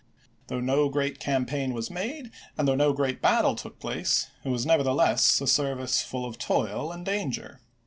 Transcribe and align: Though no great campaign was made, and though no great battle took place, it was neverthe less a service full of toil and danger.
Though 0.47 0.59
no 0.59 0.89
great 0.89 1.19
campaign 1.19 1.75
was 1.75 1.91
made, 1.91 2.31
and 2.57 2.67
though 2.67 2.73
no 2.73 2.91
great 2.91 3.21
battle 3.21 3.53
took 3.53 3.79
place, 3.79 4.31
it 4.43 4.49
was 4.49 4.65
neverthe 4.65 4.95
less 4.95 5.39
a 5.41 5.45
service 5.45 6.01
full 6.01 6.25
of 6.25 6.39
toil 6.39 6.91
and 6.91 7.05
danger. 7.05 7.59